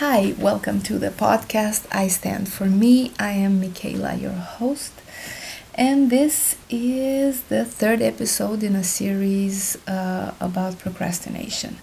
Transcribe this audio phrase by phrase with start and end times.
[0.00, 3.12] Hi, welcome to the podcast I Stand for Me.
[3.18, 4.94] I am Michaela, your host,
[5.74, 11.76] and this is the third episode in a series uh, about procrastination.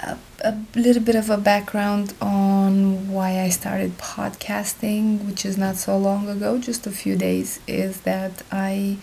[0.00, 5.74] A, a little bit of a background on why I started podcasting, which is not
[5.74, 8.98] so long ago, just a few days, is that I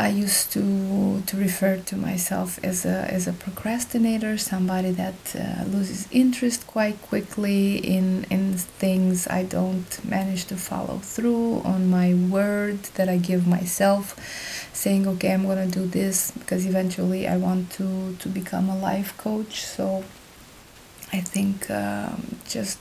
[0.00, 5.64] I used to to refer to myself as a as a procrastinator, somebody that uh,
[5.64, 9.28] loses interest quite quickly in in things.
[9.28, 14.04] I don't manage to follow through on my word that I give myself,
[14.72, 19.10] saying, "Okay, I'm gonna do this," because eventually I want to to become a life
[19.18, 19.54] coach.
[19.76, 19.84] So
[21.12, 22.80] I think um, just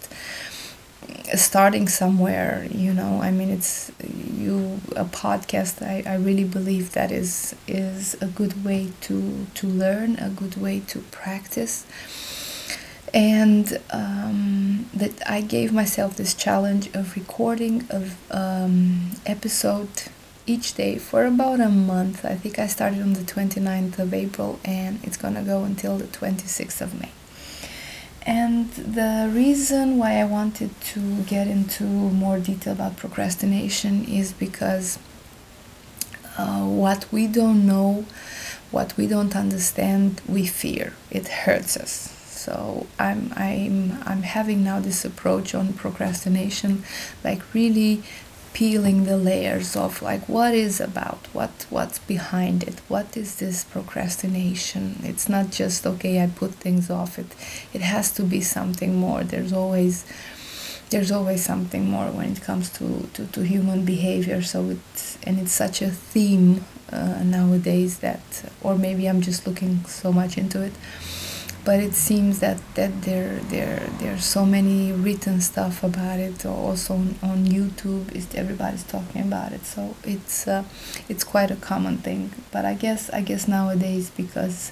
[1.35, 3.21] starting somewhere you know?
[3.21, 3.91] I mean it's
[4.37, 9.67] you a podcast I, I really believe that is is a good way to to
[9.67, 11.85] learn a good way to practice.
[13.13, 19.89] And um, that i gave myself this challenge of recording of um, episode
[20.45, 22.25] each day for about a month.
[22.25, 26.05] I think i started on the 29th of april and it's gonna go until the
[26.05, 27.11] 26th of may
[28.29, 34.99] and the reason why I wanted to get into more detail about procrastination is because
[36.37, 38.05] uh, what we don't know,
[38.69, 40.93] what we don't understand, we fear.
[41.09, 41.91] It hurts us.
[42.27, 46.83] So I'm I'm I'm having now this approach on procrastination,
[47.23, 48.03] like really
[48.53, 51.27] peeling the layers of like what is about?
[51.33, 52.81] What what's behind it?
[52.87, 54.99] What is this procrastination?
[55.03, 57.19] It's not just okay i put things off.
[57.19, 57.31] It
[57.73, 59.23] it has to be something more.
[59.23, 60.05] There's always
[60.89, 64.41] there's always something more when it comes to, to, to human behavior.
[64.41, 68.21] So it's and it's such a theme uh, nowadays that
[68.61, 70.73] or maybe i'm just looking so much into it
[71.65, 76.93] but it seems that that there there there's so many written stuff about it also
[76.93, 79.65] on, on youtube is everybody's talking about it.
[79.65, 80.63] So it's uh,
[81.07, 82.31] it's quite a common thing.
[82.51, 84.71] But i guess i guess nowadays because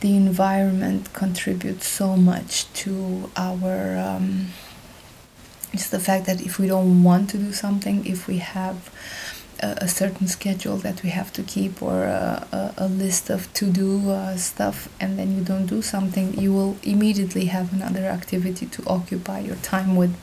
[0.00, 4.48] the environment contributes so much to our um,
[5.72, 8.90] just the fact that if we don't want to do something if we have
[9.60, 13.66] a, certain schedule that we have to keep or a, a, a list of to
[13.66, 18.66] do uh, stuff and then you don't do something you will immediately have another activity
[18.66, 20.14] to occupy your time with.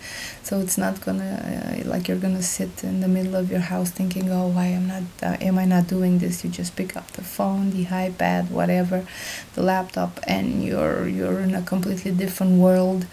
[0.43, 3.89] So it's not gonna uh, like you're gonna sit in the middle of your house
[3.89, 6.43] thinking oh why am not uh, am i not doing this?
[6.43, 9.05] You just pick up the phone the ipad whatever
[9.55, 13.05] the laptop and you're you're in a completely different world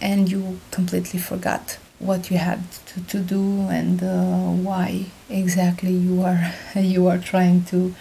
[0.00, 6.22] and you completely forgot what you had to, to do and uh, why exactly you
[6.22, 7.94] are you are trying to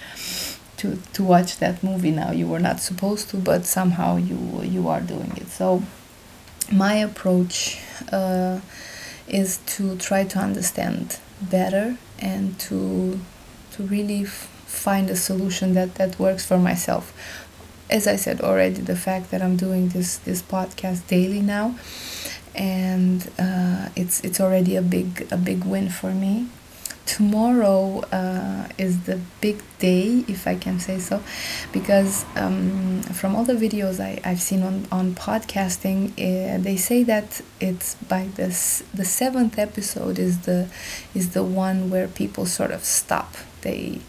[0.77, 2.11] to to watch that movie.
[2.11, 5.49] Now you were not supposed to but somehow you you are doing it.
[5.49, 5.83] So
[6.71, 7.79] my approach
[8.11, 8.59] uh,
[9.27, 13.19] is to try to understand better and to
[13.73, 17.13] to really find a solution that that works for myself.
[17.89, 21.75] As i said already the fact that i'm doing this this podcast daily now
[22.55, 26.47] and uh, it's it's already a big a big win for me.
[27.05, 31.21] Tomorrow uh, is the big day, if I can say so,
[31.73, 37.03] because um, from all the videos I, I've seen on, on podcasting, uh, they say
[37.03, 40.69] that it's by this the seventh episode is the
[41.13, 43.35] is the one where people sort of stop.
[43.61, 43.99] They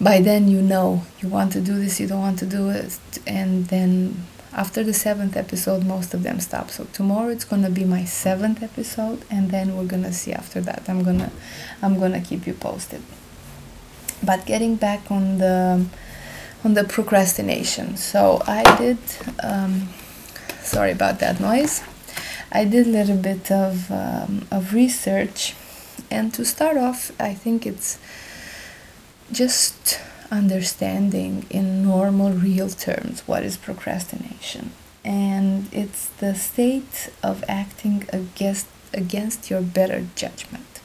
[0.00, 2.98] by then you know you want to do this, you don't want to do it,
[3.26, 6.70] and then after the seventh episode most of them stop.
[6.70, 10.88] So tomorrow it's gonna be my seventh episode and then we're gonna see after that.
[10.88, 11.30] I'm gonna
[11.82, 13.02] i'm gonna keep you posted.
[14.22, 15.86] But getting back on the
[16.64, 17.96] on the procrastination.
[17.96, 18.98] So i did
[19.42, 19.88] um,
[20.60, 21.82] sorry about that noise.
[22.52, 25.54] I did a little bit of um, of research.
[26.10, 27.98] And to start off i think it's
[29.32, 30.00] just
[30.30, 34.72] understanding in normal real terms what is procrastination.
[35.04, 40.80] And it's the state of acting against against your better judgment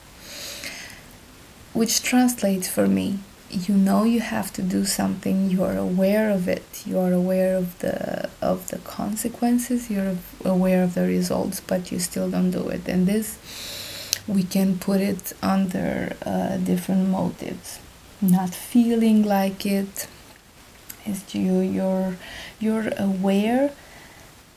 [1.73, 6.47] which translates for me you know you have to do something you are aware of
[6.47, 11.91] it you are aware of the of the consequences you're aware of the results but
[11.91, 12.87] you still don't do it.
[12.87, 13.37] And this
[14.27, 17.79] we can put it under uh, different motives
[18.21, 20.07] not feeling like it.
[21.05, 22.15] Is you you're
[22.59, 23.71] you're aware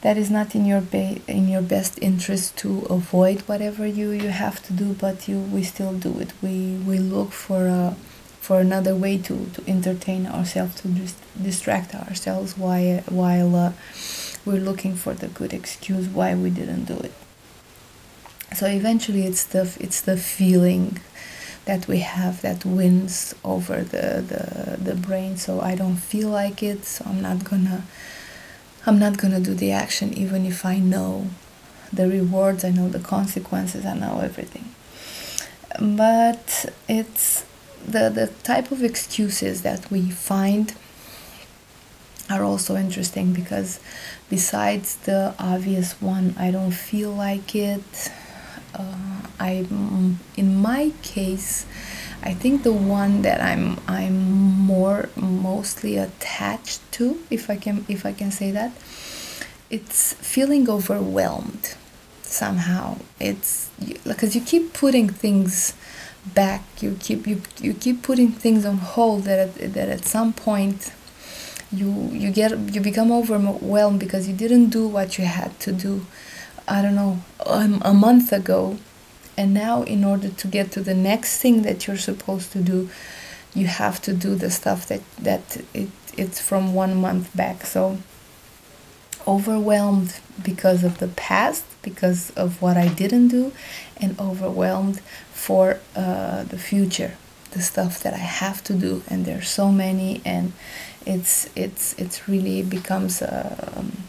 [0.02, 4.28] that is not in your be- in your best interest to avoid whatever you you
[4.28, 6.32] have to do but you we still do it.
[6.42, 7.96] We we look for a
[8.40, 13.72] for another way to to entertain ourselves to just distract ourselves while while uh,
[14.44, 17.12] we're looking for the good excuse why we didn't do it.
[18.54, 21.00] So eventually it's the it's the feeling
[21.64, 25.36] that we have that wins over the, the the brain.
[25.36, 27.84] So i don't feel like it so i'm not gonna
[28.86, 31.28] i'm not gonna do the action even if i know
[31.92, 34.74] the rewards i know the consequences i know everything.
[35.80, 37.44] But it's
[37.86, 40.74] the the type of excuses that we find
[42.30, 43.80] are also interesting because
[44.30, 48.10] besides the obvious one i don't feel like it
[48.74, 51.66] Um, I mm, in my case
[52.22, 54.16] I think the one that I'm I'm
[54.72, 58.72] more mostly attached to if I can if I can say that
[59.70, 61.74] it's feeling overwhelmed
[62.22, 62.98] somehow.
[63.20, 63.70] It's
[64.04, 65.74] because you keep putting things
[66.34, 66.62] back.
[66.80, 70.92] You keep you, you keep putting things on hold that at, that at some point
[71.72, 76.06] you you get you become overwhelmed because you didn't do what you had to do
[76.66, 78.78] I don't know, um, a month ago.
[79.36, 82.88] And now, in order to get to the next thing that you're supposed to do,
[83.54, 87.66] you have to do the stuff that, that it, it's from one month back.
[87.66, 87.98] So,
[89.26, 93.52] overwhelmed because of the past, because of what I didn't do,
[93.96, 95.00] and overwhelmed
[95.32, 97.16] for uh, the future,
[97.50, 99.02] the stuff that I have to do.
[99.08, 100.52] And there's so many, and
[101.04, 103.20] it's it's it's really becomes.
[103.20, 104.04] Uh, um,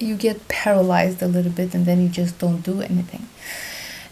[0.00, 3.28] you get paralyzed a little bit and then you just don't do anything.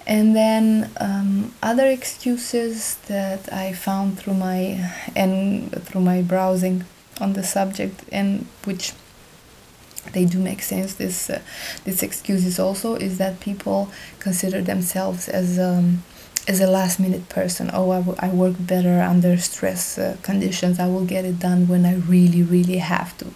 [0.07, 6.85] And then um, other excuses that I found through my and through my browsing
[7.21, 8.93] on the subject and which
[10.13, 10.95] they do make sense.
[10.95, 11.43] This uh,
[11.85, 16.03] this excuses also is that people consider themselves as um,
[16.47, 17.71] as a last minute person.
[17.75, 20.81] Oh, I, work better under stress uh, conditions.
[20.81, 23.27] I will get it done when I really really have to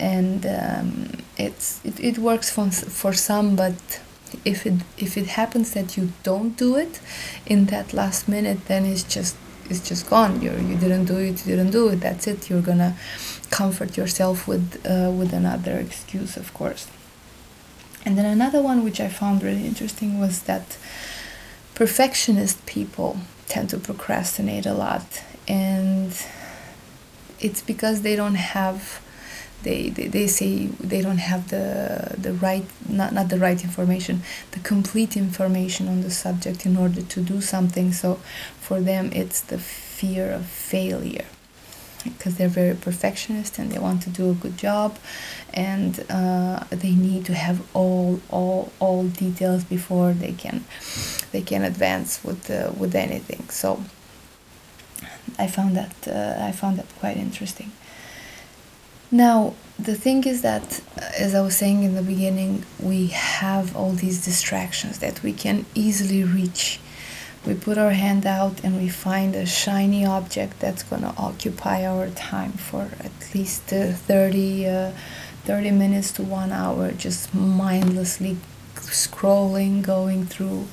[0.00, 4.00] and um, it's it, it works for, for some but
[4.44, 7.00] if it if it happens that you don't do it
[7.46, 9.36] in that last minute then it's just
[9.70, 10.42] it's just gone.
[10.42, 12.00] You you didn't do it you didn't do it.
[12.00, 12.50] That's it.
[12.50, 12.96] You're gonna
[13.50, 16.88] comfort yourself with uh, with another excuse of course.
[18.04, 20.78] And then another one which i found really interesting was that
[21.74, 25.22] perfectionist people tend to procrastinate a lot.
[25.46, 26.12] And
[27.38, 29.00] it's because they don't have
[29.62, 34.22] they, they, they say they don't have the the right not, not the right information
[34.52, 37.92] the complete information on the subject in order to do something.
[37.92, 38.14] So
[38.58, 41.26] for them it's the fear of failure
[42.04, 44.98] because they're very perfectionist and they want to do a good job.
[45.52, 50.64] And uh, they need to have all all all details before they can
[51.32, 53.48] they can advance with uh, with anything.
[53.50, 53.84] So
[55.38, 57.72] I found that uh, I found that quite interesting
[59.10, 63.74] now, the thing is that, uh, as I was saying in the beginning, we have
[63.74, 66.80] all these distractions that we can easily reach.
[67.46, 71.86] We put our hand out and we find a shiny object that's going to occupy
[71.86, 74.92] our time for at least uh, 30, uh,
[75.44, 78.36] 30 minutes to one hour, just mindlessly
[78.76, 80.66] scrolling, going through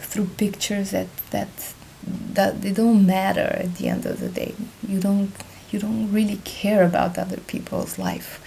[0.00, 1.74] through pictures that that
[2.06, 4.54] that they don't matter at the end of the day.
[4.86, 5.32] You don't
[5.76, 8.40] you don't really care about other people's life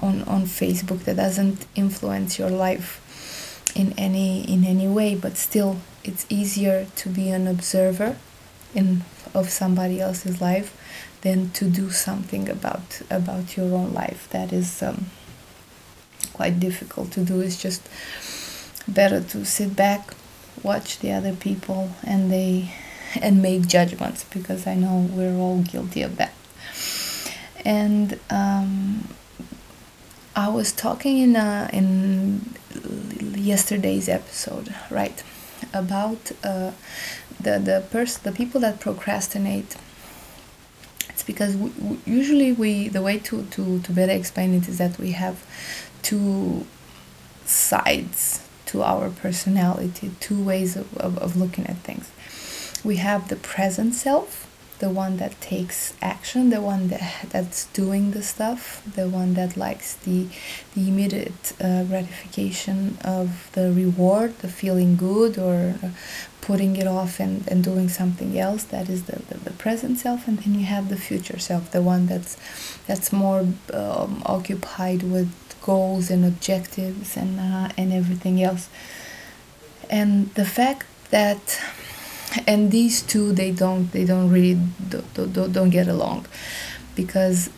[0.00, 1.04] on, on Facebook.
[1.04, 2.98] That doesn't influence your life
[3.74, 8.16] in any in any way but still it's easier to be an observer
[8.74, 10.76] in of somebody else's life
[11.22, 14.28] than to do something about about your own life.
[14.30, 15.06] That is um,
[16.34, 17.40] quite difficult to do.
[17.40, 17.88] It's just
[18.88, 20.12] better to sit back
[20.62, 22.74] watch the other people and they
[23.20, 26.32] and make judgments because I know we're all guilty of that
[27.64, 29.08] and um,
[30.34, 32.54] I was talking in uh, in
[33.36, 35.22] yesterday's episode, right,
[35.72, 36.72] about uh,
[37.40, 39.76] the the person, the people that procrastinate.
[41.08, 44.78] It's because we, we, usually we the way to, to to better explain it is
[44.78, 45.44] that we have
[46.02, 46.66] two
[47.44, 52.10] sides to our personality, two ways of, of, of looking at things.
[52.82, 54.41] We have the present self,
[54.82, 59.56] the one that takes action, the one that that's doing the stuff, the one that
[59.56, 60.26] likes the
[60.74, 65.56] the immediate uh, gratification of the reward, the feeling good or
[66.48, 68.64] putting it off and, and doing something else.
[68.64, 71.84] That is the, the, the present self, and then you have the future self, the
[71.92, 72.32] one that's
[72.88, 75.30] that's more um, occupied with
[75.62, 78.64] goals and objectives and uh, and everything else.
[79.88, 81.44] And the fact that
[82.46, 84.58] and these two they don't they don't really
[84.88, 86.26] don't, don't, don't get along.
[86.94, 87.50] Because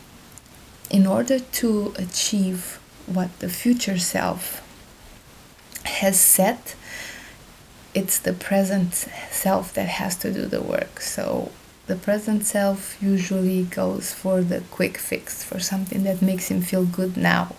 [0.91, 4.61] in order to achieve what the future self
[5.85, 6.75] has set
[7.95, 8.93] it's the present
[9.31, 11.01] self that has to do the work.
[11.01, 11.53] So
[11.87, 16.85] the present self usually goes for the quick fix for something that makes him feel
[16.85, 17.55] good now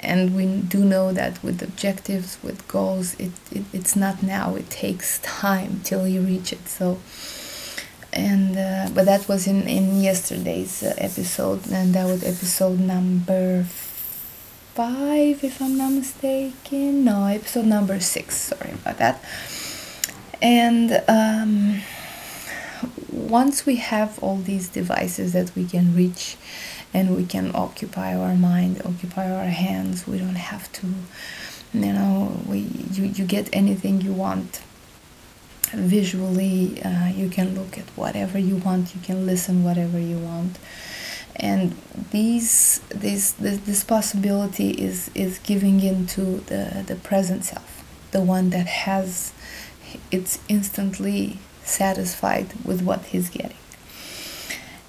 [0.00, 4.54] and we do know that with objectives with goals it, it it's not now.
[4.54, 6.68] It takes time till you reach it.
[6.68, 6.98] So
[8.12, 13.64] and uh, but that was in in yesterday's uh, episode and that was episode number
[14.74, 17.04] five if i'm not mistaken.
[17.04, 18.36] No episode number six.
[18.36, 19.22] Sorry about that.
[20.42, 21.80] And um,
[23.10, 26.36] once we have all these devices that we can reach
[26.94, 30.06] and we can occupy our mind occupy our hands.
[30.06, 30.86] We don't have to
[31.74, 32.58] you know we
[32.92, 34.62] you, you get anything you want.
[35.72, 38.94] Visually uh, you can look at whatever you want.
[38.94, 40.58] You can listen whatever you want.
[41.36, 41.76] And
[42.12, 48.50] these this this, this possibility is is giving into the the present self the one
[48.50, 49.32] that has
[50.12, 53.56] it's instantly satisfied with what he's getting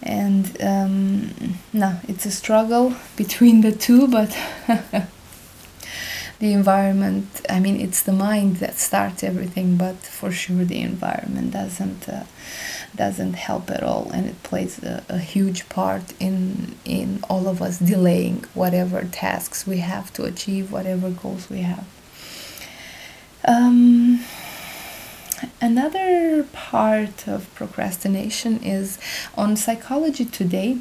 [0.06, 4.38] and um, no it's a struggle between the two but
[6.40, 11.52] the environment i mean it's the mind that starts everything but for sure the environment
[11.52, 12.24] doesn't uh,
[12.96, 17.62] doesn't help at all and it plays a, a, huge part in in all of
[17.62, 21.86] us delaying whatever tasks we have to achieve whatever goals we have.
[23.48, 24.24] Um,
[25.62, 28.98] another part of procrastination is
[29.36, 30.78] on psychology today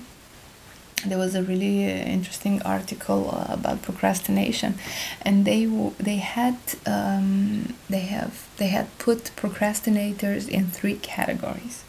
[1.07, 4.75] there was a really uh, interesting article uh, about procrastination.
[5.23, 5.67] And they
[5.99, 6.57] they had
[6.87, 11.85] um, they have they had put procrastinators in three categories.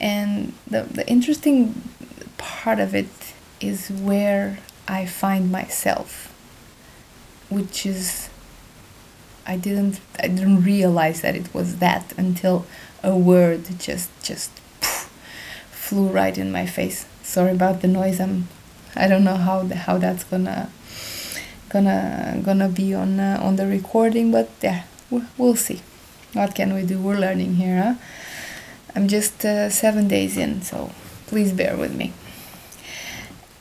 [0.00, 1.90] And the, the interesting
[2.36, 4.58] part of it is where
[4.88, 6.28] I find myself
[7.48, 8.30] which is
[9.46, 12.66] I didn't I didn't realize that it was that until
[13.02, 15.10] a word just just poof,
[15.70, 17.06] flew right in my face.
[17.22, 18.20] Sorry about the noise.
[18.20, 18.48] I'm
[18.94, 20.70] i don't know how the, how that's gonna
[21.70, 24.84] gonna gonna be on uh, on the recording but yeah
[25.38, 25.80] we'll see.
[26.32, 26.98] What can we do?
[26.98, 27.94] We're learning here huh?
[28.94, 30.90] i'm just uh, seven days in so
[31.26, 32.12] please bear with me.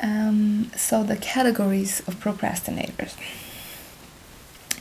[0.04, 3.16] Um, so the categories of procrastinators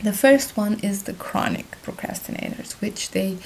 [0.03, 3.37] the first one is the chronic procrastinators which they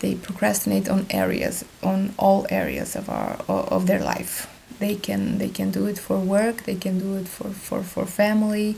[0.00, 4.48] they procrastinate on areas on all areas of our of their life.
[4.78, 8.04] They can they can do it for work they can do it for for for
[8.04, 8.76] family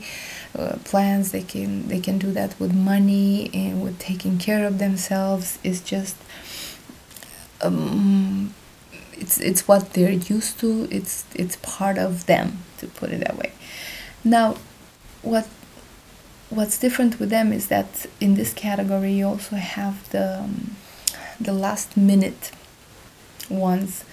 [0.57, 4.77] uh, plans they can they can do that with money and with taking care of
[4.77, 5.57] themselves.
[5.63, 6.15] It's just
[7.61, 8.53] um,
[9.13, 10.87] it's it's what they're used to.
[10.91, 13.51] It's it's part of them to put it that way.
[14.23, 14.57] Now
[15.23, 15.47] what
[16.49, 20.75] what's different with them is that in this category you also have the um,
[21.39, 22.51] the last minute
[23.49, 24.03] ones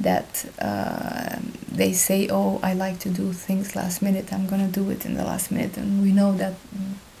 [0.00, 1.36] that uh,
[1.70, 4.32] they say, "Oh, I like to do things last minute.
[4.32, 6.54] I'm gonna do it in the last minute," and we know that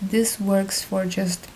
[0.02, 1.46] this works for just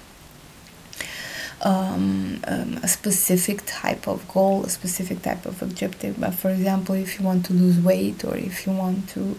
[1.62, 6.20] um, um, a specific type of goal, a specific type of objective.
[6.20, 9.38] But for example, if you want to lose weight or if you want to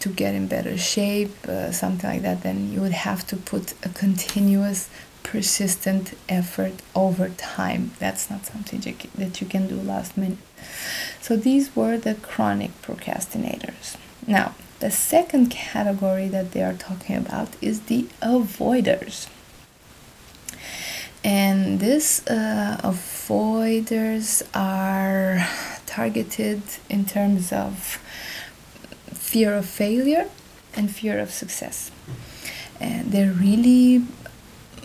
[0.00, 3.74] to get in better shape, uh, something like that, then you would have to put
[3.84, 4.88] a continuous
[5.22, 7.90] persistent effort over time.
[7.98, 8.80] That's not something
[9.16, 10.38] that you can do last minute.
[11.20, 13.96] So these were the chronic procrastinators.
[14.26, 19.28] Now, the second category that they are talking about is the avoiders.
[21.22, 25.46] And these uh, avoiders are
[25.86, 27.98] targeted in terms of
[29.12, 30.28] fear of failure
[30.74, 31.90] and fear of success.
[32.80, 34.04] And they're really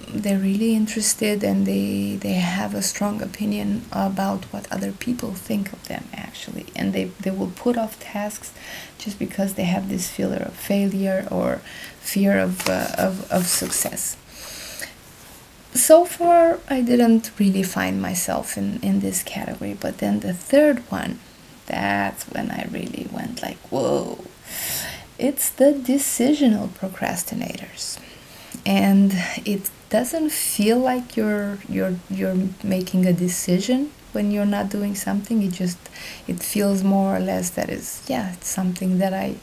[0.08, 5.74] they're really interested and they they have a strong opinion about what other people think
[5.74, 8.54] of them actually and they, they will put off tasks
[8.98, 11.60] just because they have this fear of failure or
[12.00, 14.15] fear of, uh, of, of success
[15.75, 20.79] so far i didn't really find myself in, in this category but then the third
[20.91, 21.20] one
[21.65, 24.20] that's when i really went like whoa.
[25.17, 28.00] It's the decisional procrastinators.
[28.65, 29.13] And
[29.46, 35.41] it doesn't feel like you're you're you're making a decision when you're not doing something.
[35.41, 35.77] It just
[36.27, 39.36] it feels more or less that is yeah it's something that i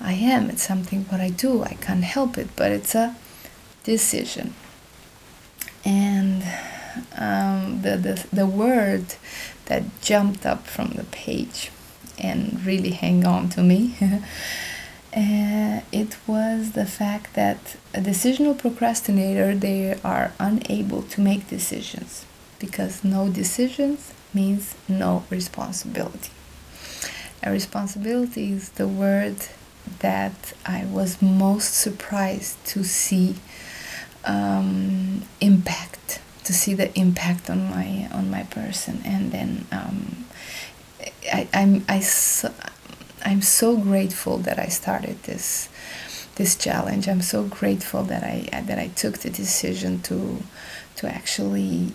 [0.00, 0.48] i am.
[0.50, 1.62] It's something what i do.
[1.62, 2.48] I can't help it.
[2.56, 3.16] But it's a
[3.82, 4.54] decision
[5.84, 6.42] and
[7.16, 9.14] um, the, the the word
[9.66, 11.70] that jumped up from the page
[12.18, 13.96] and really hang on to me
[15.16, 22.26] Uh, it was the fact that a decisional procrastinator they are unable to make decisions
[22.58, 26.32] because no decisions means no responsibility.
[27.40, 29.36] And responsibility is the word
[30.00, 33.36] that I was most surprised to see
[34.24, 40.26] um, impact, to see the impact on my on my person, and then um,
[41.32, 42.52] I, I'm I so,
[43.24, 45.68] I'm so grateful that I started this
[46.36, 47.08] this challenge.
[47.08, 50.42] I'm so grateful that I that I took the decision to
[50.96, 51.92] to actually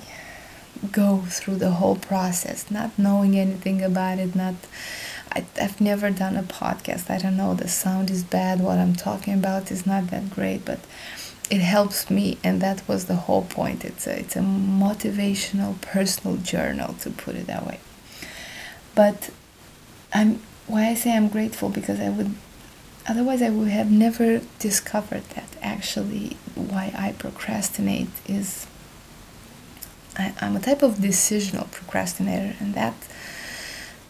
[0.91, 4.55] go through the whole process, not knowing anything about it, not
[5.31, 7.09] I, have never done a podcast.
[7.09, 10.65] I don't know, the sound is bad, what I'm talking about is not that great,
[10.65, 10.79] but
[11.49, 13.83] it helps me and that was the whole point.
[13.83, 17.79] It's a it's a motivational personal journal to put it that way.
[18.95, 19.29] But
[20.13, 22.35] I'm why I say I'm grateful because I would
[23.07, 28.67] otherwise I would have never discovered that actually why I procrastinate is
[30.17, 32.95] I, I'm a type of decisional procrastinator and that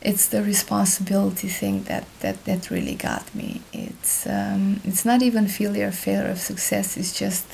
[0.01, 3.61] it's the responsibility thing that, that, that really got me.
[3.73, 6.95] It's um, it's not even failure, failure of success.
[6.95, 7.45] It's just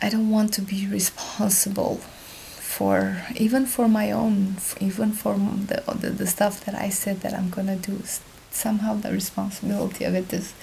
[0.00, 6.10] I don't want to be responsible for even for my own, even for the, the
[6.10, 8.02] the stuff that I said that I'm gonna do.
[8.50, 10.54] Somehow the responsibility of it is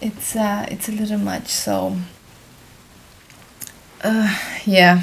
[0.00, 1.48] it's uh, it's a little much.
[1.48, 1.96] So
[4.02, 5.02] uh, yeah,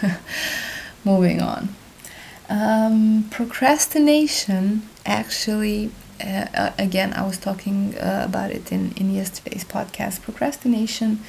[1.04, 1.74] moving on.
[2.48, 5.90] Um, procrastination actually,
[6.20, 10.22] uh, uh, again, I was talking uh, about it in, in yesterday's podcast.
[10.22, 11.20] Procrastination,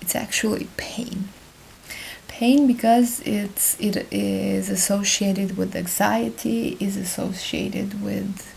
[0.00, 1.28] it's actually pain.
[2.28, 8.54] Pain because it's it is associated with anxiety, is associated with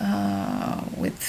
[0.00, 1.20] uh, with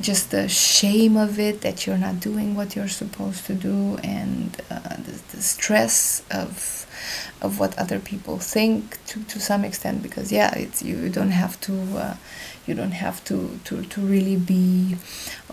[0.00, 4.56] just the shame of it that you're not doing what you're supposed to do, and
[4.70, 6.86] uh, the, the stress of
[7.42, 11.60] of what other people think to, to some extent because yeah it's you don't have
[11.60, 12.16] to uh,
[12.66, 14.96] you don't have to, to, to really be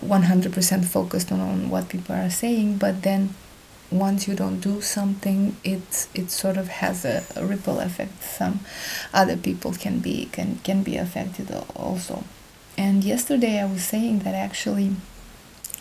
[0.00, 3.34] 100% focused on, on what people are saying but then
[3.90, 8.22] once you don't do something it it sort of has a, a ripple effect.
[8.22, 8.60] Some
[9.12, 12.24] other people can be can can be affected also
[12.76, 14.94] and yesterday i was saying that actually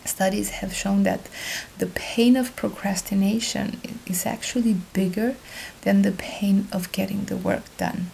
[0.05, 1.29] studies have shown that
[1.77, 5.35] the pain of procrastination is actually bigger
[5.81, 8.11] than the pain of getting the work done.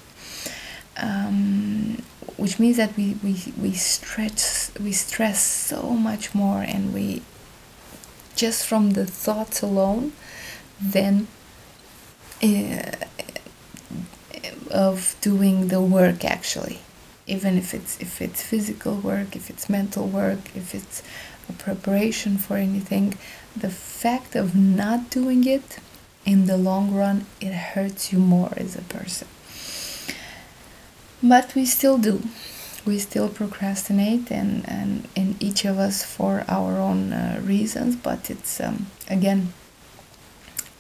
[0.98, 2.04] Um,
[2.38, 7.22] which means that we, we, we stretch we stress so much more and we
[8.36, 10.14] just from the thoughts alone
[10.80, 11.28] then
[12.44, 12.92] uh,
[14.72, 16.80] of doing the work actually
[17.36, 21.02] even if it's if it's physical work if it's mental work if it's
[21.50, 23.18] a preparation for anything,
[23.56, 25.80] the fact of not doing it
[26.26, 29.28] in the long run, it hurts you more as a person.
[31.22, 32.22] But we still do.
[32.86, 37.96] We still procrastinate, and, and in each of us for our own uh, reasons.
[37.96, 39.54] But it's um, again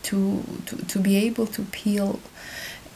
[0.03, 2.19] to, to to be able to peel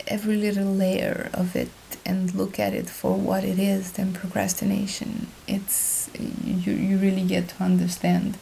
[0.08, 1.70] every little layer of it
[2.06, 5.28] and look at it for what it is, then procrastination.
[5.48, 8.38] It's you, you really get to understand.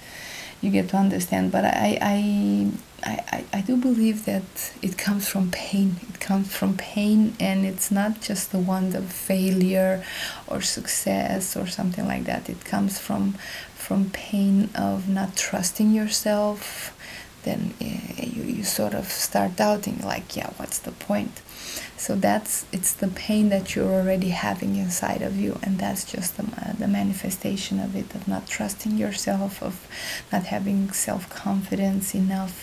[0.62, 1.52] You get to understand.
[1.52, 2.72] But I, I
[3.04, 5.96] I, I do believe that it comes from pain.
[6.10, 10.04] It comes from pain, and it's not just the one of failure
[10.48, 12.50] or success or something like that.
[12.50, 13.36] It comes from
[13.76, 16.96] from pain of not trusting yourself.
[17.44, 17.86] Then uh,
[18.22, 21.42] you, you sort of start doubting, like, yeah, what's the point?
[22.02, 26.36] So that's it's the pain that you're already having inside of you and that's just
[26.36, 29.88] the, uh, the manifestation of it of not trusting yourself of
[30.32, 32.60] not having self-confidence enough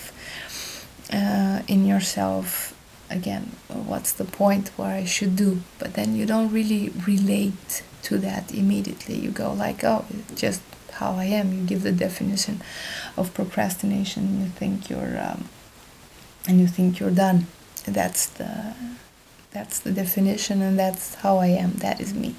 [1.12, 2.74] uh, in yourself.
[3.08, 5.60] Again what's the point what i should do?
[5.78, 9.14] But then you don't really relate to that immediately.
[9.14, 10.62] You go like oh just
[10.94, 11.52] how i am.
[11.52, 12.60] You give the definition
[13.16, 15.48] of procrastination you think you're um,
[16.48, 17.46] and you think you're done.
[17.86, 18.74] That's the
[19.50, 21.72] that's the definition, and that's how I am.
[21.74, 22.34] That is me.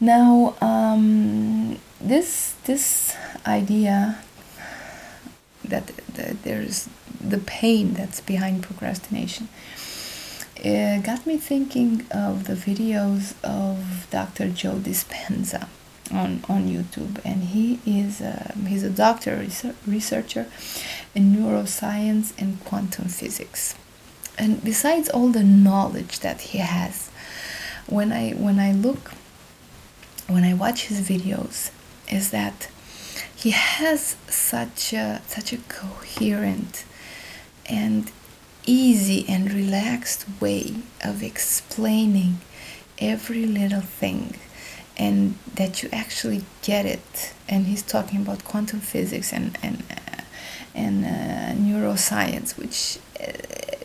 [0.00, 4.18] Now, um, this this idea
[5.64, 6.88] that, that there's
[7.20, 9.48] the pain that's behind procrastination
[10.58, 14.48] it got me thinking of the videos of Dr.
[14.48, 15.68] Joe Dispenza
[16.10, 19.46] on, on YouTube, and he is a, he's a doctor,
[19.86, 20.46] researcher
[21.14, 23.74] in neuroscience and quantum physics
[24.38, 27.10] and besides all the knowledge that he has
[27.86, 29.12] when i when i look
[30.28, 31.70] when I watch his videos
[32.10, 32.68] is that
[33.34, 36.84] he has such a such a coherent
[37.66, 38.10] and
[38.64, 42.40] easy and relaxed way of explaining
[42.98, 44.36] every little thing
[44.96, 47.34] and that you actually get it.
[47.48, 49.84] And he's talking about quantum physics and and
[50.74, 53.75] and uh, neuroscience which uh,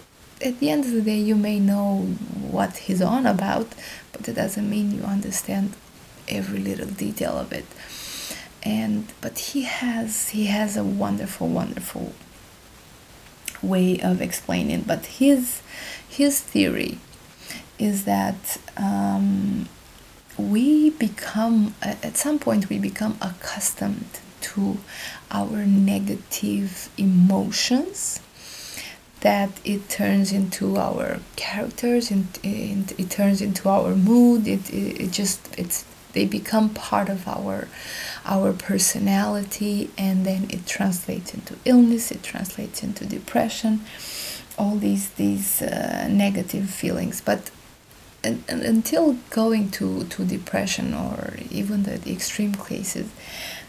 [0.43, 1.99] at the end of the day you may know
[2.49, 3.67] what he's on about
[4.11, 5.73] but it doesn't mean you understand
[6.31, 7.65] every little detail of it.
[8.63, 12.13] And but he has he has a wonderful wonderful
[13.61, 14.81] way of explaining.
[14.81, 15.61] But his
[16.07, 16.99] his theory
[17.79, 19.67] is that um,
[20.37, 24.77] we become at some point we become accustomed to
[25.31, 28.19] our negative emotions
[29.21, 35.01] that it turns into our characters and it, it, turns into our mood it, it,
[35.01, 37.67] it just it's they become part of our
[38.25, 43.81] our personality and then it translates into illness it translates into depression
[44.57, 47.21] all these these uh, negative feelings.
[47.21, 47.51] But
[48.23, 53.09] and, and until going to, to depression or even the, the extreme cases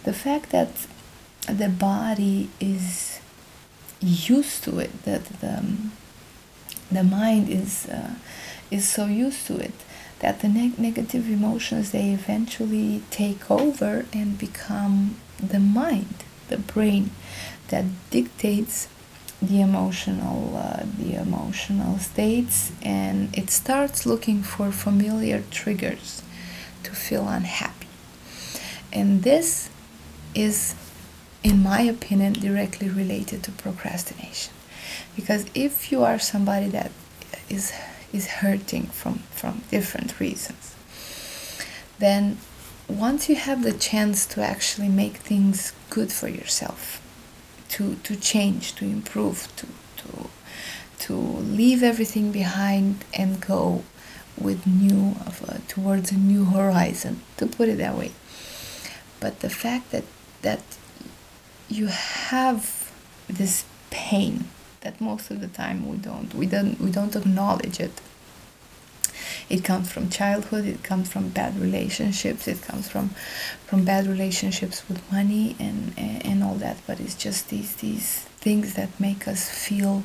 [0.04, 0.86] the fact that
[1.48, 3.11] the body is
[4.02, 5.64] used to it that the,
[6.90, 8.14] the mind is uh,
[8.70, 9.74] is so used to it
[10.20, 17.10] that the neg- negative emotions they eventually take over and become the mind the brain
[17.68, 18.88] that dictates
[19.40, 22.72] the emotional uh, the emotional states.
[22.82, 26.22] And it starts looking for familiar triggers
[26.84, 27.88] to feel unhappy.
[28.92, 29.68] And this
[30.34, 30.74] is
[31.42, 34.52] in my opinion directly related to procrastination
[35.16, 36.90] because if you are somebody that
[37.48, 37.72] is
[38.12, 40.74] is hurting from, from different reasons.
[41.98, 42.38] Then,
[42.88, 47.00] once you have the chance to actually make things good for yourself,
[47.70, 49.66] to, to change, to improve, to,
[50.02, 50.28] to,
[50.98, 53.82] to leave everything behind and go
[54.38, 55.14] with new
[55.68, 58.10] towards a new horizon to put it that way
[59.20, 60.02] but the fact that
[60.40, 60.62] that
[61.68, 62.92] you have
[63.28, 64.44] this pain
[64.80, 68.00] that most of the time we don't we don't we don't acknowledge it.
[69.48, 73.10] It comes from childhood it comes from bad relationships it comes from
[73.66, 78.20] from bad relationships with money and and, and all that but it's just these these
[78.40, 80.02] things that make us feel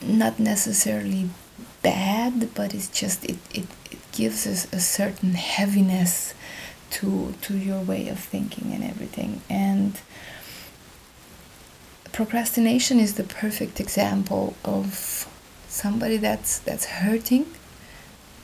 [0.00, 1.28] not necessarily
[1.82, 6.34] bad but it's just it, it, it gives us a certain heaviness
[6.92, 9.40] to to your way of thinking and everything.
[9.48, 10.00] And
[12.12, 15.26] procrastination is the perfect example of
[15.68, 17.46] somebody that's that's hurting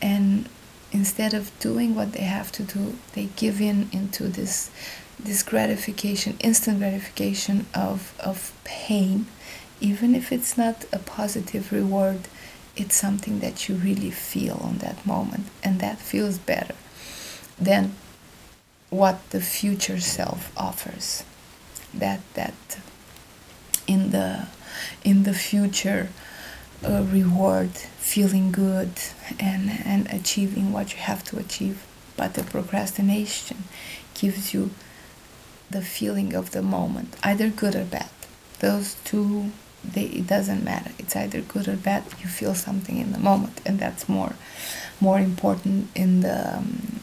[0.00, 0.48] and
[0.90, 4.70] instead of doing what they have to do they give in into this
[5.20, 9.26] this gratification instant gratification of of pain.
[9.80, 12.20] Even if it's not a positive reward
[12.76, 16.74] it's something that you really feel on that moment and that feels better
[17.60, 17.92] than
[18.90, 21.24] what the future self offers.
[21.94, 22.78] That that
[23.86, 24.48] in the
[25.04, 26.10] in the future
[26.84, 28.92] uh, reward feeling good
[29.40, 31.84] and and achieving what you have to achieve.
[32.16, 33.64] But the procrastination
[34.14, 34.70] gives you
[35.70, 38.10] the feeling of the moment either good or bad.
[38.60, 39.52] Those two
[39.84, 40.92] they it doesn't matter.
[40.98, 44.34] It's either good or bad you feel something in the moment and that's more
[45.00, 46.97] more important in the um,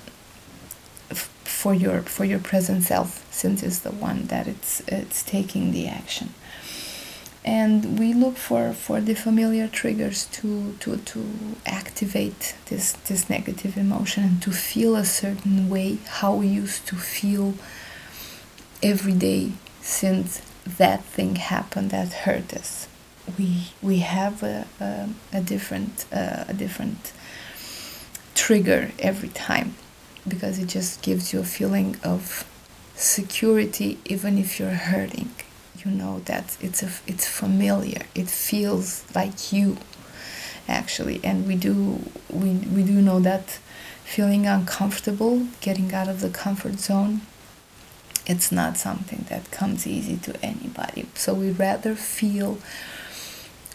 [1.65, 5.87] for your for your present self since it's the one that it's it's taking the
[5.87, 6.29] action.
[7.43, 11.21] And we look for for the familiar triggers to to to
[11.65, 16.95] activate this this negative emotion and to feel a certain way how we used to
[16.95, 17.55] feel
[18.83, 20.43] every day since
[20.77, 22.87] that thing happened that hurt us.
[23.39, 23.49] We
[23.81, 27.11] we have a, a, a different uh, a different
[28.35, 29.73] trigger every time
[30.27, 32.49] because it just gives you a feeling of
[32.95, 35.31] security even if you're hurting.
[35.83, 38.03] You know that it's a, it's familiar.
[38.15, 39.77] It feels like you
[40.67, 41.19] actually.
[41.23, 43.59] And we do we, we do know that
[44.03, 47.21] feeling uncomfortable getting out of the comfort zone
[48.27, 51.07] it's not something that comes easy to anybody.
[51.13, 52.57] So we rather feel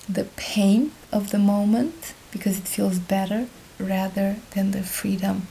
[0.09, 3.47] the pain of the moment because it feels better
[3.79, 5.47] rather than the freedom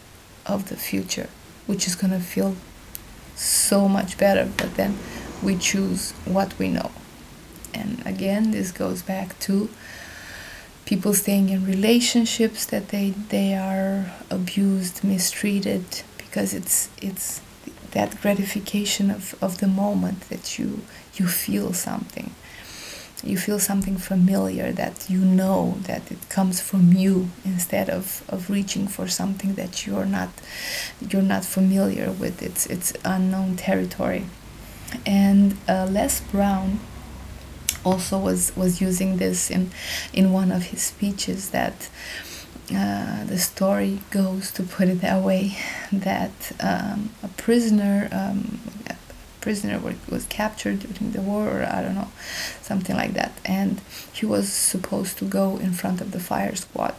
[0.49, 1.29] of the future
[1.67, 2.55] which is going to feel
[3.35, 4.97] so much better but then
[5.41, 6.91] we choose what we know.
[7.73, 9.69] And again, this goes back to
[10.85, 15.85] people staying in relationships that they, they are abused, mistreated
[16.17, 17.41] because it's it's
[17.91, 20.81] that gratification of, of the moment that you
[21.15, 22.31] you feel something
[23.23, 28.49] you feel something familiar that you know that it comes from you instead of, of
[28.49, 30.29] reaching for something that you're not
[31.09, 32.41] you're not familiar with.
[32.41, 34.25] It's it's unknown territory.
[35.05, 36.79] And uh, Les Brown
[37.83, 39.71] also was was using this in
[40.13, 41.89] in one of his speeches that
[42.73, 45.57] uh, the story goes to put it that way
[45.91, 48.59] that um, a prisoner um,
[49.49, 52.11] prisoner was captured during the war or I don't know
[52.61, 53.31] something like that.
[53.43, 53.81] And
[54.13, 56.93] he was supposed to go in front of the fire squad.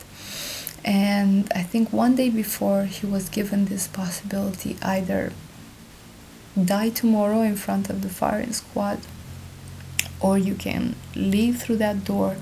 [0.84, 5.32] And I think one day before he was given this possibility either
[6.74, 8.98] die tomorrow in front of the firing squad
[10.18, 12.36] or you can leave through that door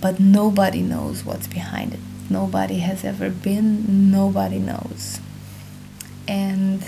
[0.00, 2.00] but nobody knows what's behind it.
[2.28, 5.20] Nobody has ever been nobody knows.
[6.26, 6.82] And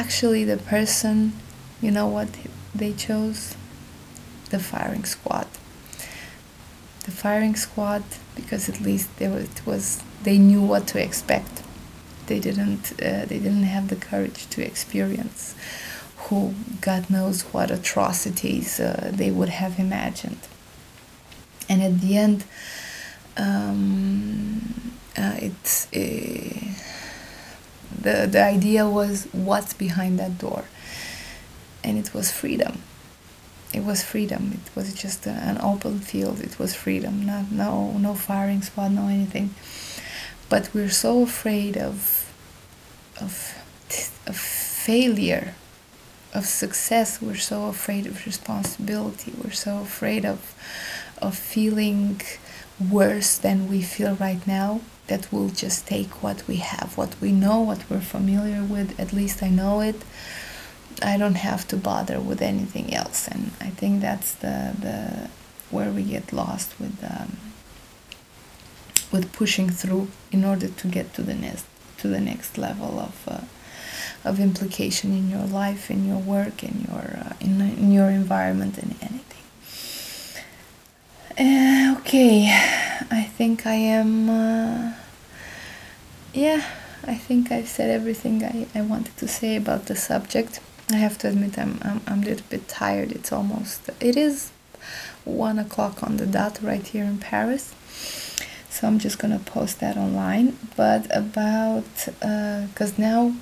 [0.00, 1.32] actually the person
[1.80, 2.28] you know what
[2.74, 3.54] they chose?
[4.50, 5.46] The firing squad.
[7.04, 8.04] The firing squad
[8.34, 11.62] because at least they were, it was they knew what to expect.
[12.26, 15.54] They didn't uh, they didn't have the courage to experience
[16.24, 20.42] who god knows what atrocities uh, they would have imagined.
[21.68, 22.44] And at the end
[23.36, 26.85] um, uh, it's uh,
[28.06, 30.64] the the idea was what's behind that door.
[31.86, 32.74] And it was freedom.
[33.72, 34.42] It was freedom.
[34.60, 36.40] It was just an open field.
[36.40, 37.14] It was freedom.
[37.26, 37.72] Not no
[38.06, 39.48] no firing spot no anything.
[40.48, 41.96] But we're so afraid of
[43.24, 43.32] of
[44.30, 44.36] of
[44.86, 45.54] failure
[46.32, 47.08] of success.
[47.20, 49.32] We're so afraid of responsibility.
[49.42, 50.40] We're so afraid of
[51.26, 52.20] of feeling
[53.00, 57.32] worse than we feel right now that we'll just take what we have, what we
[57.32, 58.98] know, what we're familiar with.
[58.98, 60.02] At least I know it.
[61.02, 65.28] I don't have to bother with anything else, and I think that's the the
[65.70, 67.36] where we get lost with um,
[69.12, 71.66] with pushing through in order to get to the next
[71.98, 73.40] to the next level of uh,
[74.24, 78.78] of implication in your life, in your work, in your uh, in, in your environment,
[78.78, 79.22] and anything.
[81.38, 84.28] Uh, okay, I think I am.
[84.28, 84.92] Uh,
[86.32, 86.64] yeah,
[87.06, 90.60] I think I've said everything I, I wanted to say about the subject.
[90.90, 93.12] I have to admit I'm, I'm, I'm a little bit tired.
[93.12, 94.50] It's almost, it is
[95.24, 97.74] one o'clock on the dot right here in Paris.
[98.70, 100.58] So I'm just gonna post that online.
[100.76, 103.34] But about, because uh, now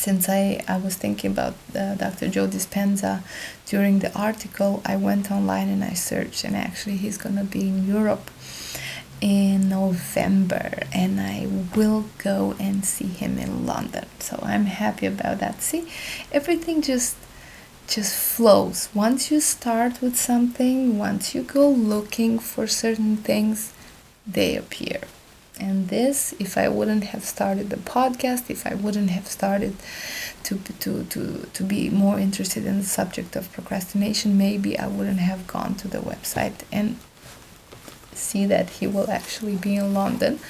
[0.00, 2.28] since I, I was thinking about uh, Dr.
[2.28, 3.22] Joe Dispenza
[3.66, 7.86] during the article, I went online and I searched, and actually, he's gonna be in
[7.86, 8.30] Europe
[9.20, 14.06] in November, and I will go and see him in London.
[14.20, 15.60] So I'm happy about that.
[15.60, 15.86] See,
[16.32, 17.16] everything just
[17.86, 18.88] just flows.
[18.94, 23.74] Once you start with something, once you go looking for certain things,
[24.26, 25.00] they appear.
[25.60, 29.76] And this, if I wouldn't have started the podcast, if I wouldn't have started
[30.44, 35.20] to, to, to, to be more interested in the subject of procrastination, maybe I wouldn't
[35.20, 36.96] have gone to the website and
[38.14, 40.40] see that he will actually be in London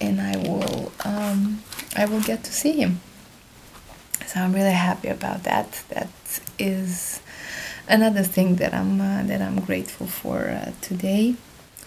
[0.00, 1.62] and I will um,
[1.96, 3.00] I will get to see him.
[4.26, 5.82] So I'm really happy about that.
[5.90, 6.08] That
[6.58, 7.20] is
[7.88, 11.36] another thing that I'm uh, that I'm grateful for uh, today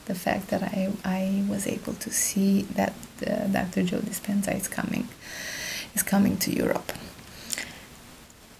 [0.06, 2.94] the fact that I, I was able to see that
[3.26, 3.84] uh, Dr.
[3.84, 5.08] Joe Dispenza is coming
[5.96, 6.92] is coming to Europe.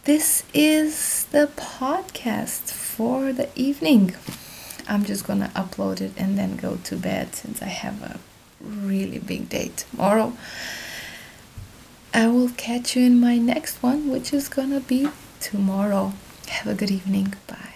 [0.06, 4.16] This is the podcast for the evening.
[4.88, 8.20] I'm just gonna upload it and then go to bed since I have a
[8.62, 10.34] really big day tomorrow.
[12.14, 15.08] I will catch you in my next one, which is gonna be
[15.40, 16.14] tomorrow.
[16.48, 17.34] Have a good evening.
[17.48, 17.73] Bye.